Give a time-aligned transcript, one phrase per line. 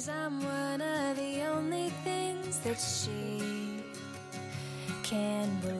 [0.00, 3.82] Cause I'm one of the only things that she
[5.02, 5.76] can believe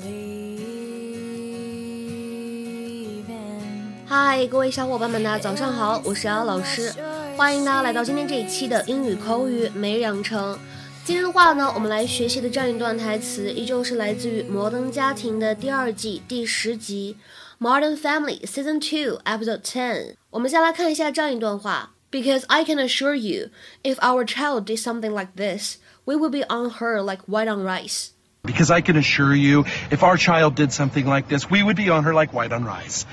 [3.27, 3.95] in.
[4.07, 6.93] 嗨，各位小伙伴们，大家早上好，我是姚老师，
[7.39, 10.59] 欢迎大家来到今天这一期的英语口语每日养成。
[11.03, 17.17] 今天的话呢，我们来学习的这样一段台词，依旧是来自于《摩登家庭》的第二季第十集
[17.67, 20.13] 《Modern Family Season Two Episode Ten》。
[20.29, 23.50] 我们先来看一下这样一段话 ：Because I can assure you,
[23.84, 27.64] if our child did something like this, we would be on her like white on
[27.64, 28.12] rice.
[28.44, 31.90] Because I can assure you, if our child did something like this, we would be
[31.90, 33.06] on her like white on rice.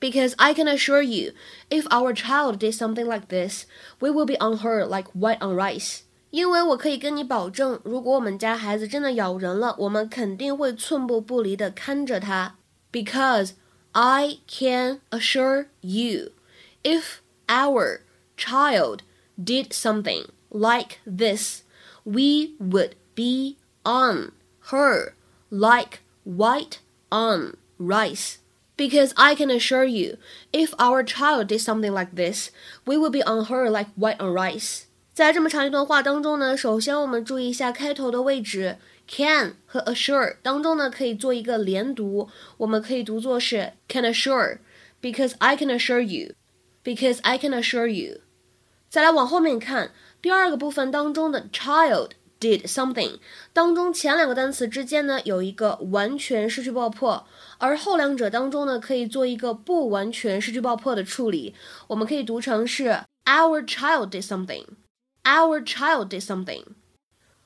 [0.00, 1.32] Because I can assure you,
[1.68, 3.66] if our child did something like this,
[4.00, 6.04] we will be on her like white on rice.
[6.30, 12.56] 因为我可以跟你保证，如果我们家孩子真的咬人了，我们肯定会寸步不离地看着他。
[12.90, 13.50] Because
[13.92, 16.30] I can assure you,
[16.82, 18.00] if our
[18.36, 19.02] child
[19.42, 21.62] did something like this,
[22.04, 24.32] we would be on
[24.70, 25.14] her
[25.50, 28.38] like white on rice.
[28.76, 30.16] Because I can assure you,
[30.52, 32.50] if our child did something like this,
[32.86, 34.84] we would be on her like white on rice.
[35.12, 48.20] 在这么长一段话当中呢，首先我们注意一下开头的位置，can 和 assure 当中呢可以做一个连读，我们可以读作是 can assure，because I can assure you，because I can assure you。
[48.95, 53.19] 再来往后面看，第二个部分当中的 child did something
[53.51, 61.53] 当中前两个单词之间呢有一个完全失去爆破，而后两者当中呢可以做一个不完全失去爆破的处理，
[61.87, 64.63] 我们可以读成是 our child did something。
[65.25, 66.63] Our child did something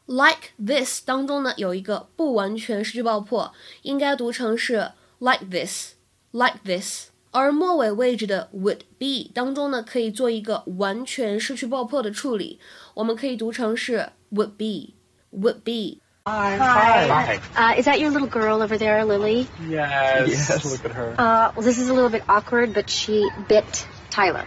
[0.05, 5.93] like this 当中呢有一个不完全失去爆破，应该读成是 like this,
[6.29, 7.07] like this。
[7.30, 12.58] 而末尾位置的 would be 当中呢可以做一个完全失去爆破的处理，
[12.94, 14.94] 我们可以读成是 would be,
[15.36, 16.00] would be。
[16.26, 16.56] Hi.
[16.56, 17.38] Hi.
[17.54, 19.46] Uh, is that your little girl over there, Lily?
[19.68, 20.26] Yes.
[20.28, 20.64] Yes.
[20.64, 21.14] Look at her.
[21.18, 24.46] Uh, well, this is a little bit awkward, but she bit Tyler.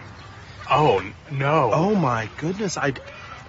[0.68, 1.70] oh n- no.
[1.72, 2.76] Oh my goodness.
[2.76, 2.94] I,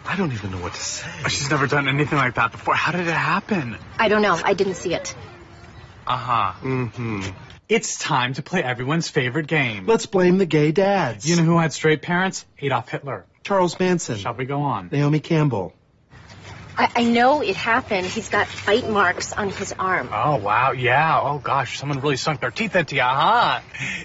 [0.06, 1.09] I don't even know what to say.
[1.28, 2.75] She's never done anything like that before.
[2.75, 3.78] How did it happen?
[3.97, 4.38] I don't know.
[4.44, 5.16] I didn't see it.
[6.06, 6.53] Uh huh.
[6.62, 7.22] Mm-hmm.
[7.69, 9.87] It's time to play everyone's favorite game.
[9.87, 11.29] Let's blame the gay dads.
[11.29, 12.45] You know who had straight parents?
[12.59, 13.25] Adolf Hitler.
[13.43, 14.17] Charles Manson.
[14.19, 14.91] Shall we go on?
[14.93, 15.73] Naomi Campbell.
[16.77, 18.07] I, I know it happened.
[18.07, 20.09] He's got bite marks on his arm.
[20.13, 21.21] Oh wow, yeah.
[21.23, 23.61] Oh gosh, someone really sunk their teeth into you, huh?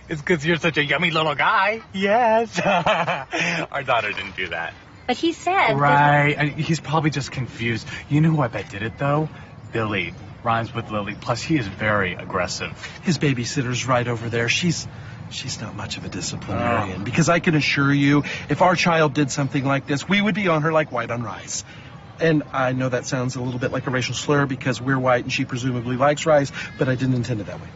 [0.07, 1.81] It's because you're such a yummy little guy.
[1.93, 2.59] Yes.
[3.71, 4.73] Our daughter didn't do that.
[5.07, 5.53] But he said.
[5.53, 6.35] that- Right.
[6.37, 7.87] and He's probably just confused.
[8.07, 9.29] You know who I bet did it though?
[9.71, 10.13] Billy.
[10.43, 11.15] Rhymes with Lily.
[11.19, 12.71] Plus, he is very aggressive.
[13.03, 14.47] His babysitter's right over there.
[14.49, 14.87] She's
[15.31, 16.11] she's not much of a Oh.
[16.11, 17.03] disciplinarian.
[17.03, 20.47] Because I can assure you, if our child did something like this, we would be
[20.47, 21.63] on her like white on rice.
[22.21, 25.23] And I know that sounds a little bit like a racial slur because we're white
[25.23, 27.67] and she presumably likes rice, but I didn't intend it that way.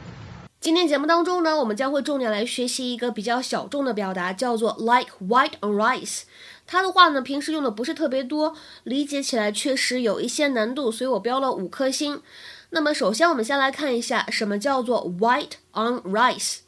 [0.63, 6.21] 今天节目当中呢，我们将会重点来学习一个比较小众的表达，叫做 like white on rice。
[6.65, 12.21] 它的话呢，平时用的不是特别多，理解起来确实有一些难度，所以我标了五颗星。
[12.69, 16.59] 那么首先我们先来看一下什么叫做 white on rice。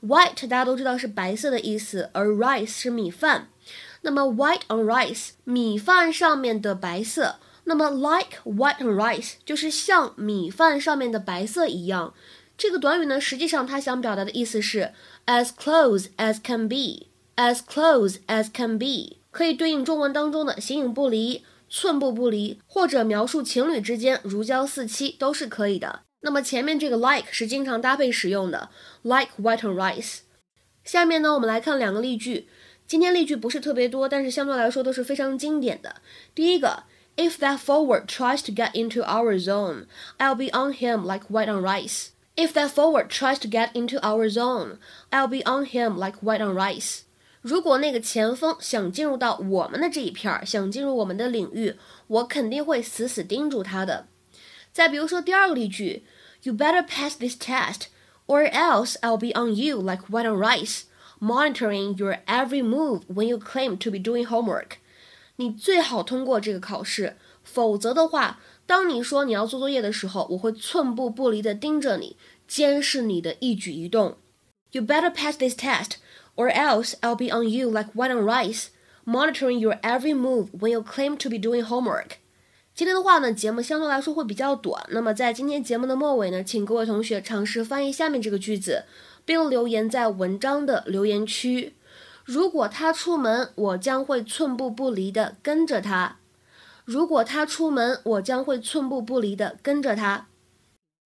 [0.00, 3.48] white 大家都知道是白色的意思，而 rice 是米饭。
[4.02, 12.14] 那么 white on rice 米饭上面的白色，那么 like white on rice 就是像米饭上面的白色一样。
[12.60, 14.92] 这个短语呢，实际上它想表达的意思是
[15.24, 26.00] as close as can be，as close as can be，可以对应中文当中的形影不离、寸步不离，或者描述情侣之间如胶似漆都是可以的。
[26.20, 28.68] 那么前面这个 like 是经常搭配使用的
[29.00, 30.18] ，like white on rice。
[30.84, 32.46] 下面呢，我们来看两个例句。
[32.86, 35.96] 今天例句不是特别多，但是相对来说都是非常经典的。
[36.34, 36.82] 第一个
[37.16, 39.86] ，If that forward tries to get into our zone,
[40.18, 42.08] I'll be on him like white on rice.
[42.39, 44.77] If that forward tries to get into our zone,
[45.09, 47.01] I'll be on him like white on rice.
[47.41, 51.75] 如果那个前锋想进入到我们的这一片儿，想进入我们的领域，
[52.07, 54.07] 我肯定会死死盯住他的。
[54.73, 56.03] 再比如说第二个例句，
[56.43, 57.87] You better pass this test,
[58.27, 60.83] or else I'll be on you like white on rice,
[61.19, 64.77] monitoring your every move when you claim to be doing homework.
[65.37, 68.39] 你最好通过这个考试，否则的话，
[68.70, 74.16] 当你说你要做作业的时候，我会寸步不离地盯着你，监视你的一举一动。
[74.70, 75.94] You better pass this test,
[76.36, 78.68] or else I'll be on you like white on rice,
[79.04, 82.10] monitoring your every move when you claim to be doing homework.
[82.72, 84.86] 今天的话呢，节目相对来说会比较短。
[84.90, 88.84] 那么在今天节目的末尾呢，请各位同学尝试翻译下面这个句子，
[89.24, 91.74] 并留言在文章的留言区。
[92.24, 96.18] 如果他出门，我将会寸步不离地跟着他。
[96.90, 100.26] 如果他出门，我将会寸步不离地跟着他。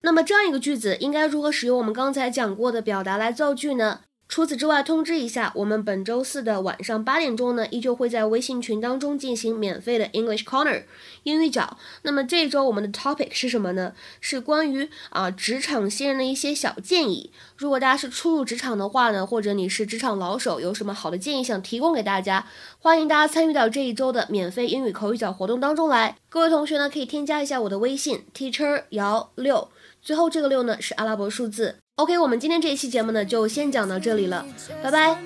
[0.01, 4.01] 那么这样一个句子应该如何使用我们刚才讲过的表达来造句呢？
[4.27, 10.83] 除此之外，通知一下，我们本周四的晚上八点钟呢，依旧会在微信群当中进行免费的 English Corner
[11.23, 11.77] 英语角。
[12.01, 13.93] 那么这一周我们的 topic 是什么呢？
[14.19, 17.31] 是关于啊职场新人的一些小建议。
[17.55, 22.47] 如果大家是初入职场的话呢，或者你是职场老手，有什么好的建议想提供给大家，
[22.79, 26.17] 欢迎大家参与到这一周的免费英语口语角活动当中来。
[26.27, 29.69] 各位同学呢，可以添加一下我的微信 Teacher 姚六，
[30.01, 31.77] 最后这个六呢是阿拉伯数字。
[31.97, 34.45] OK，我们今天这一期节目呢，就先讲到这里了，
[34.83, 35.17] 拜拜。